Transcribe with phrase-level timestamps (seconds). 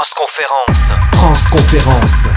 [0.00, 0.92] Transconférence.
[1.10, 2.28] Transconférence.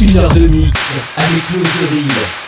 [0.00, 0.78] Une heure de mix
[1.18, 2.41] avec Flo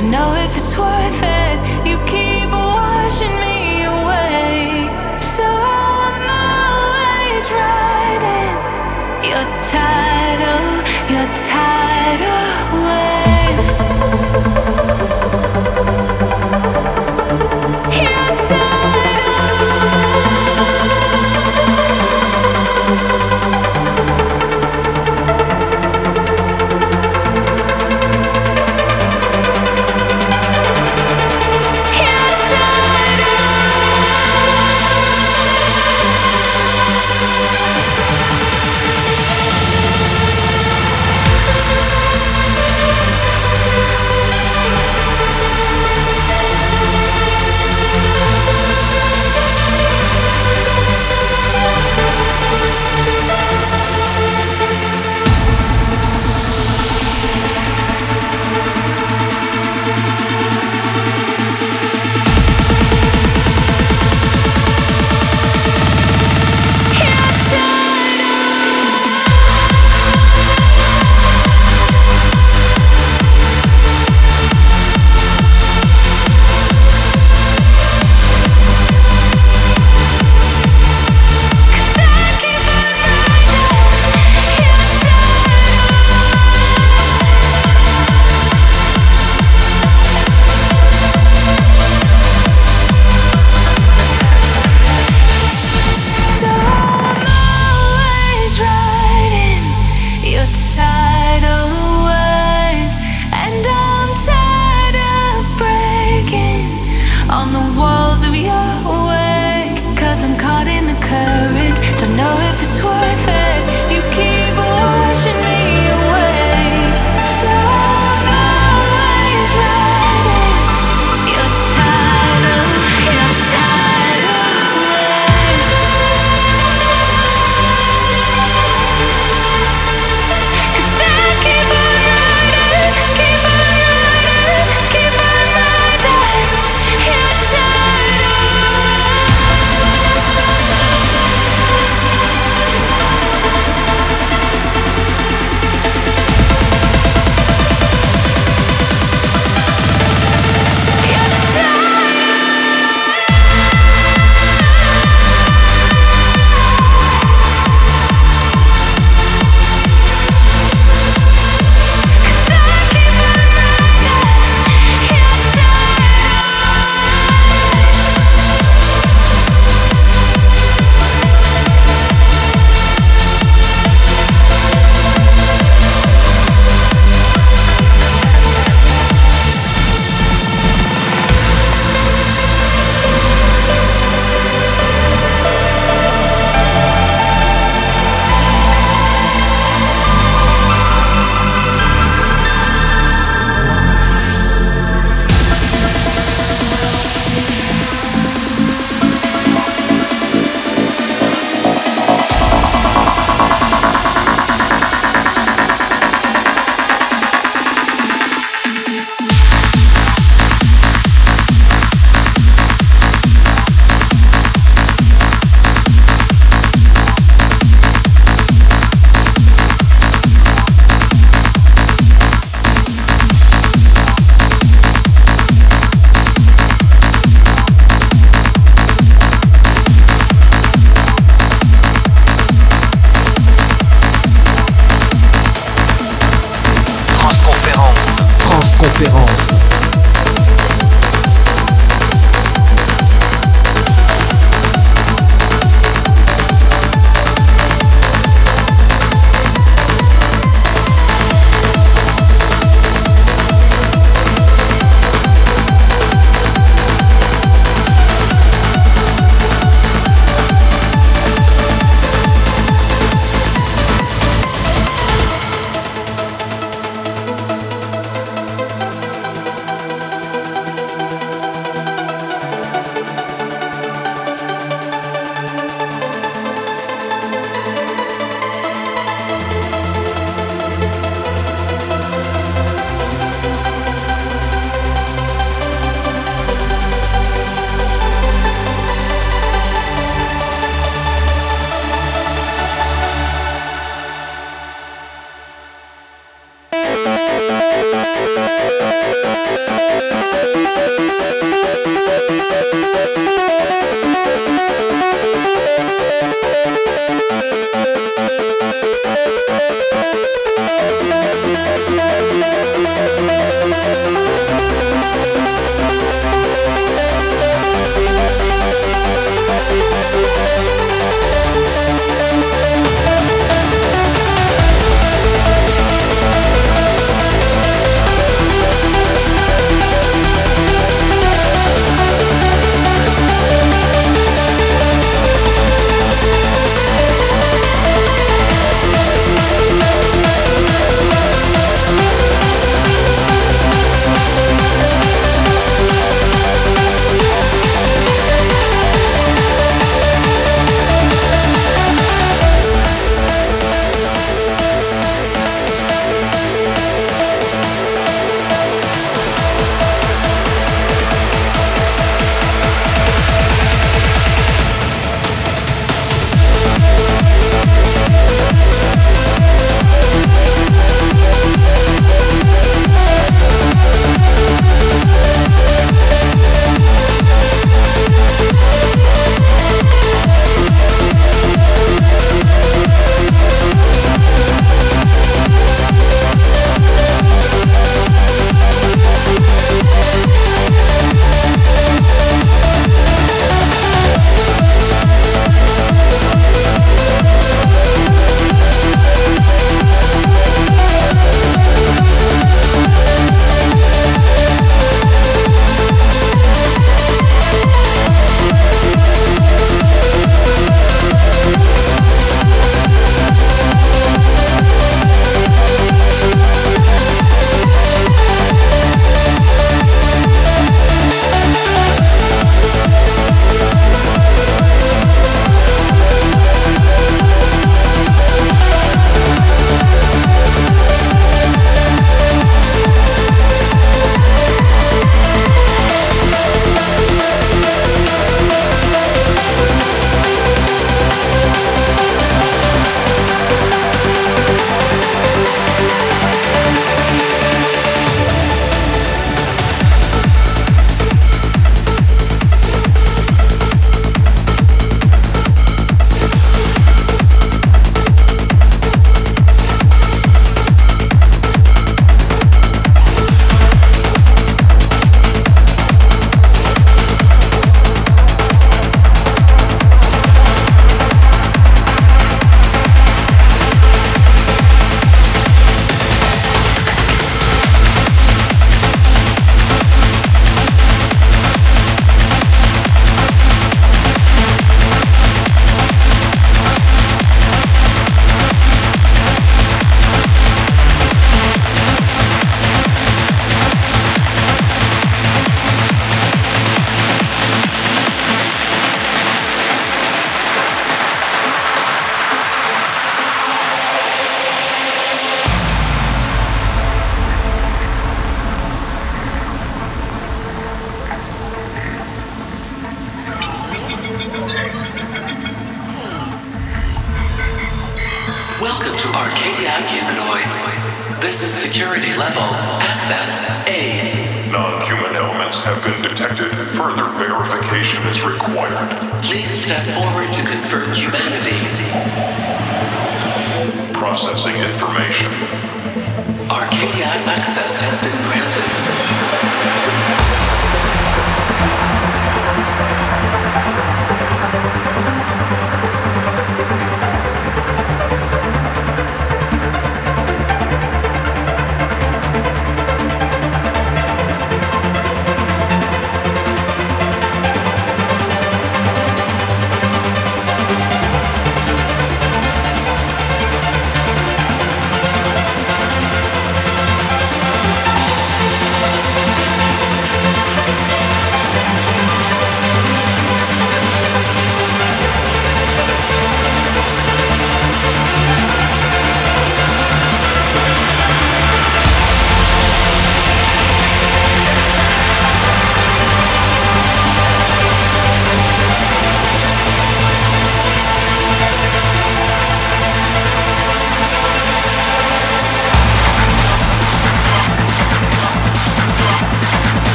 [0.00, 1.86] to know if it's worth it.
[1.86, 4.88] You keep washing me away,
[5.20, 8.54] so I'm always writing
[9.30, 10.68] your title,
[11.14, 11.99] your title.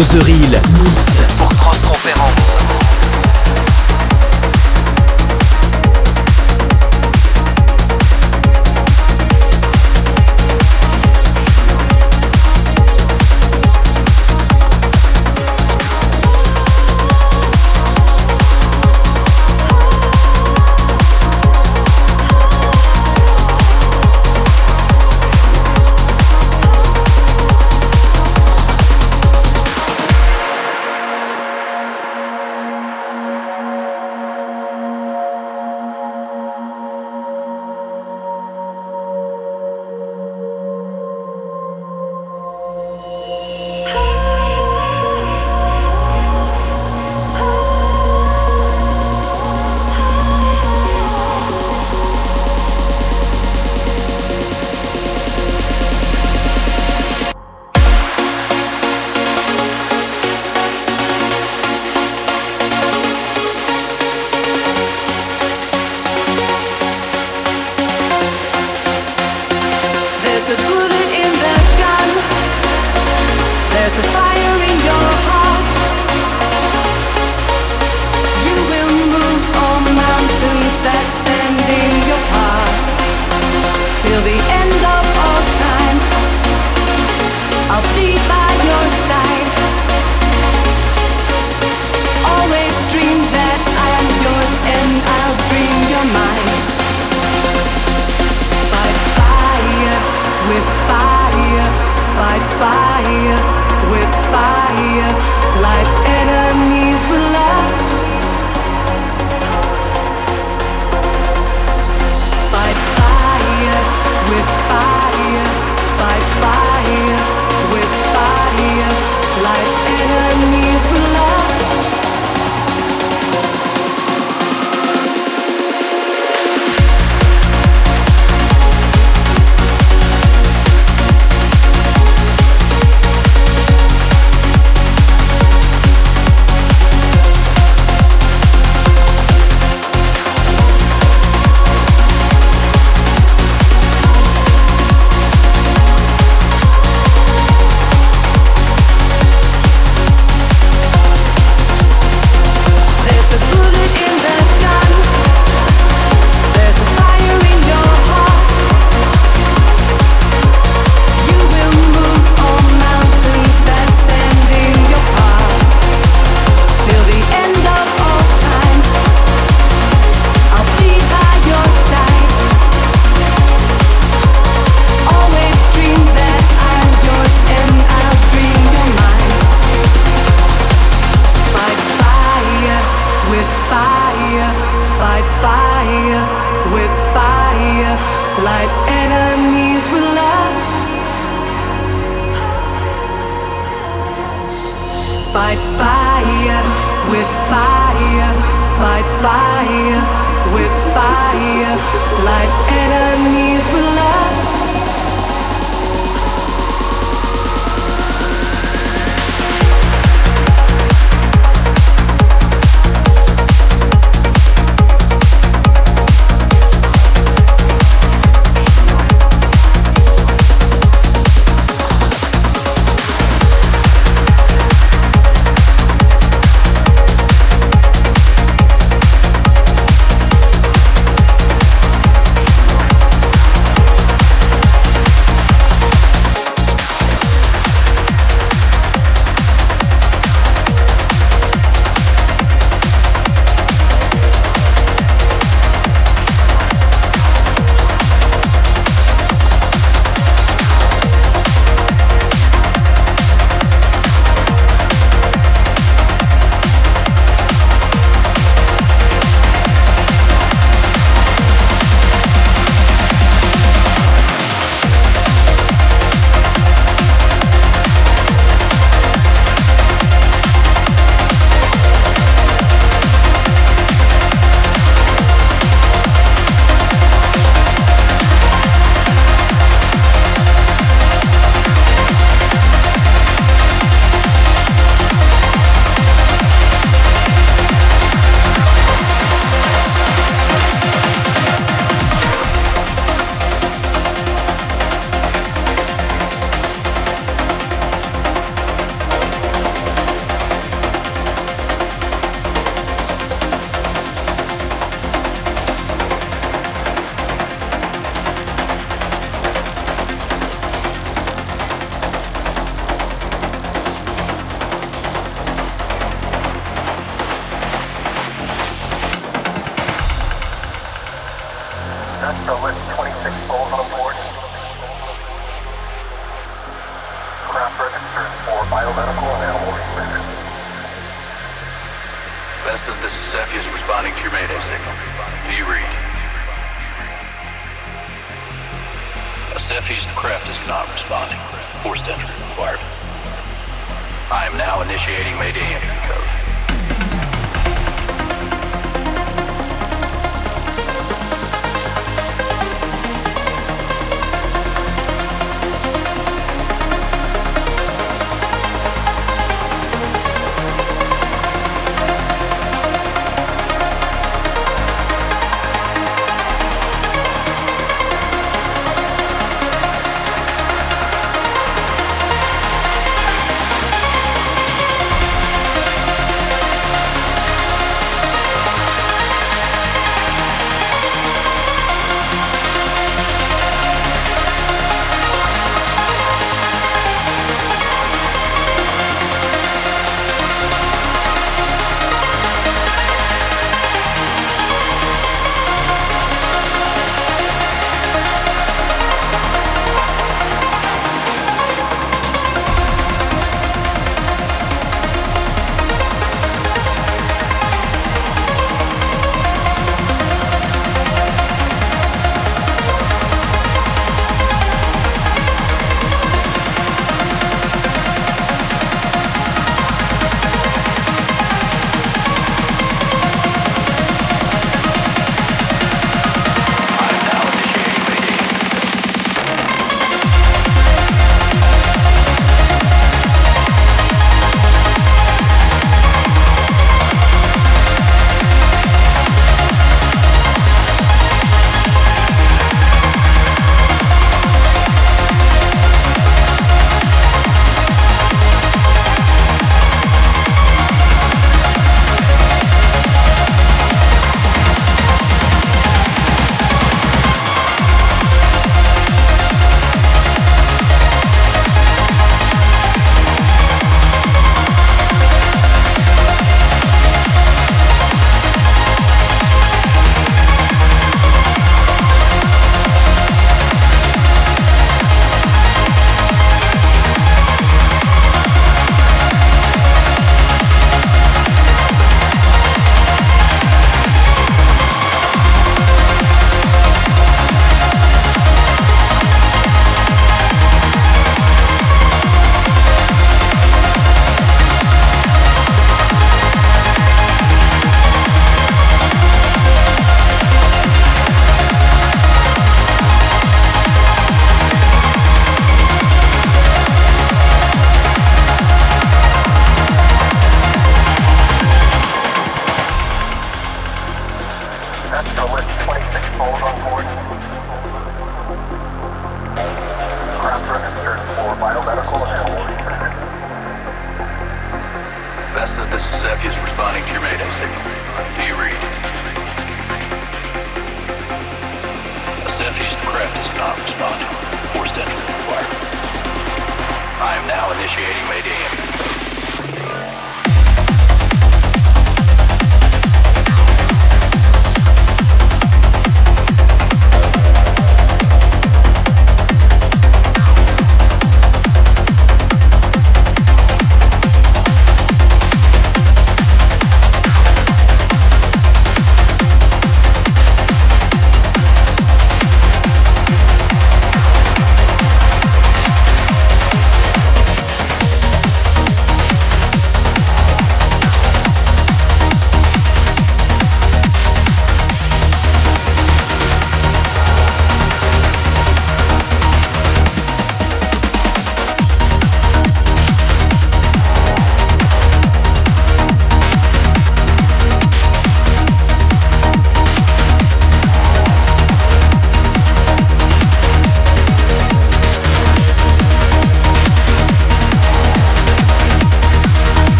[0.00, 0.39] The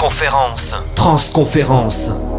[0.00, 0.74] Transconférence.
[0.94, 2.29] Transconférence.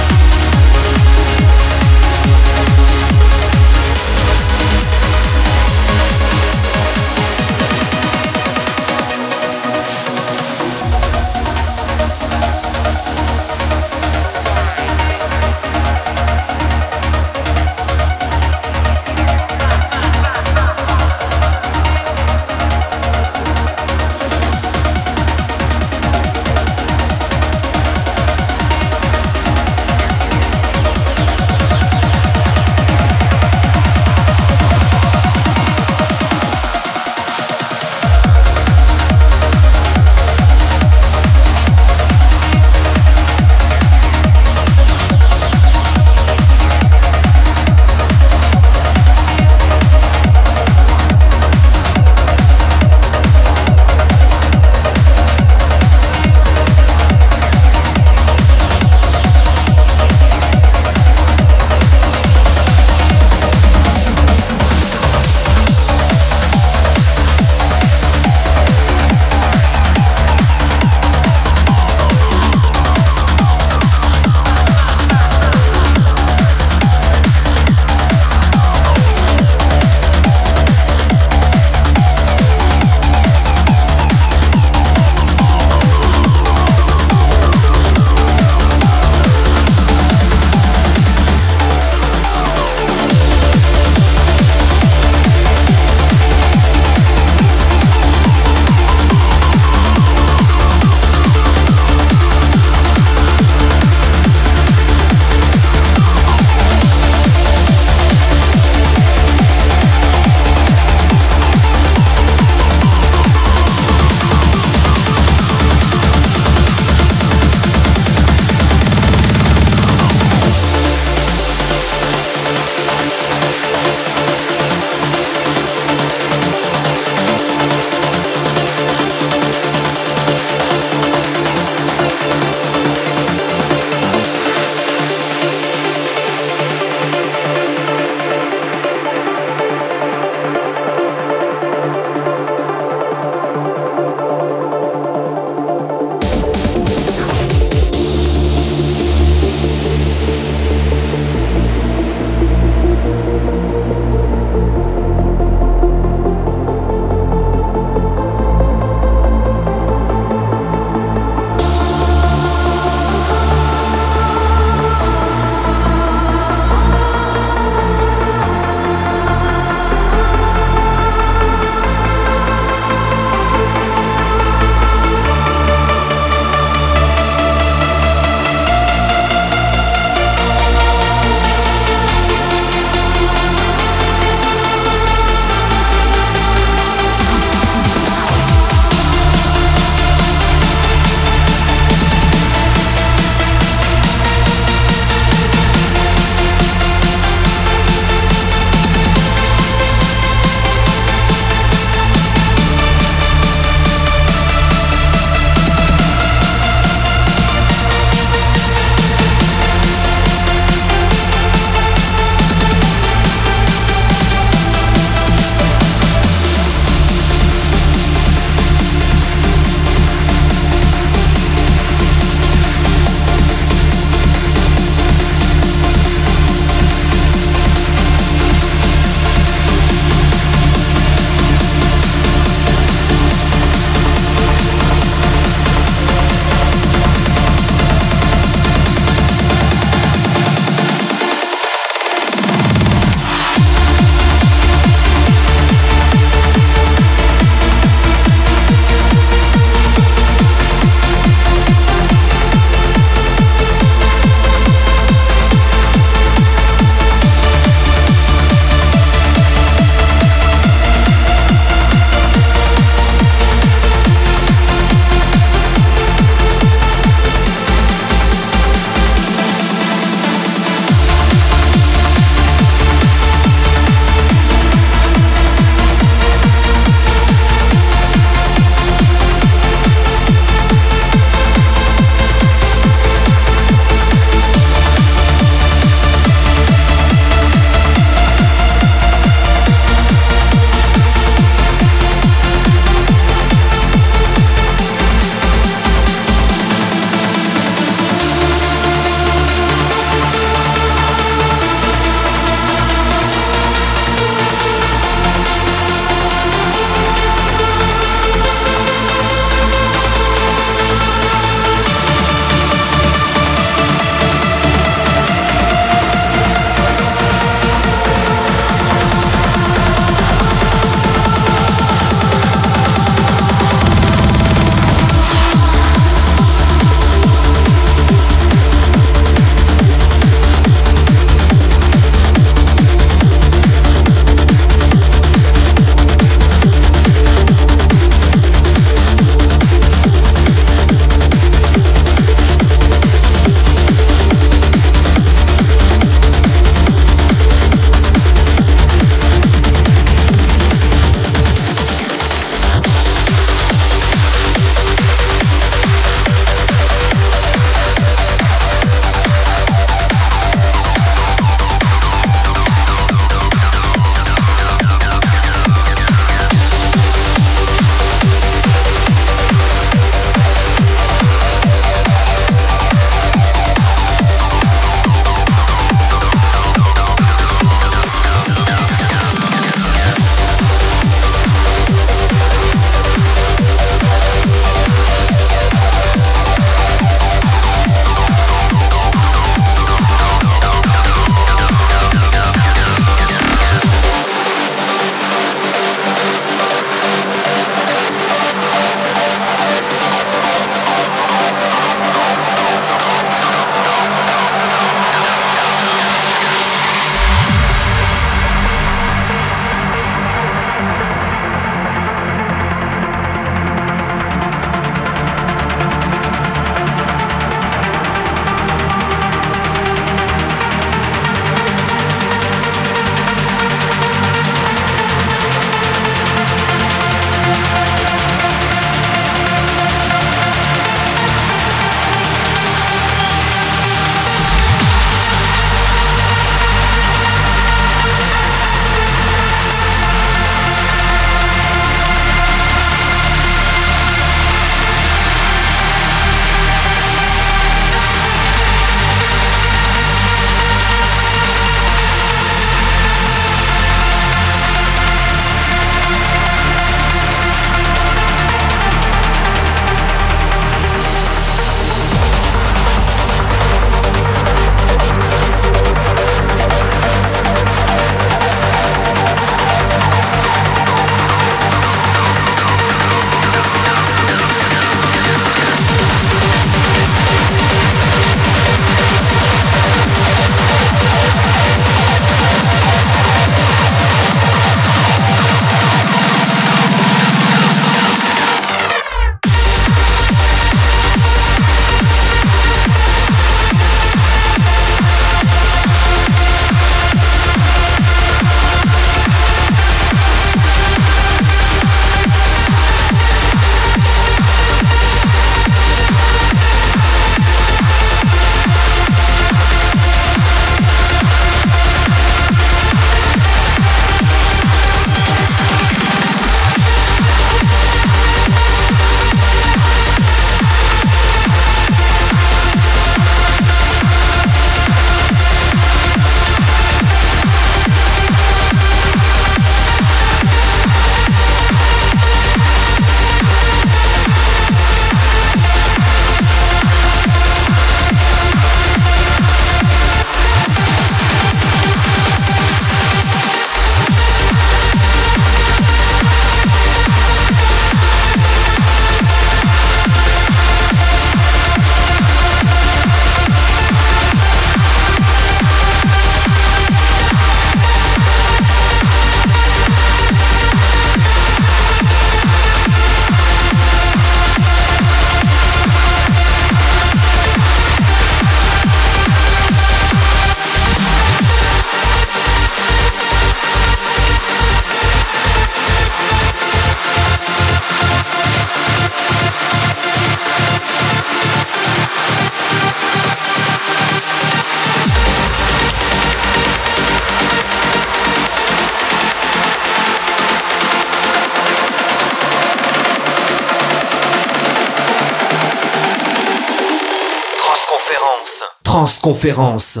[599.30, 600.00] conférence.